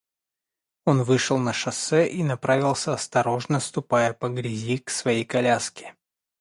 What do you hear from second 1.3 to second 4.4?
на шоссе и направился, осторожно ступая по